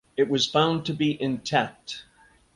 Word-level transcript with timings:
It 0.17 0.29
was 0.29 0.47
found 0.47 0.83
to 0.87 0.95
be 0.95 1.21
intact. 1.21 2.05